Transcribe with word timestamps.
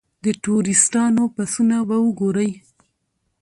د 0.23 0.25
ټوریسټانو 0.43 1.23
بسونه 1.35 1.77
به 1.87 1.97
وګورئ. 2.05 2.51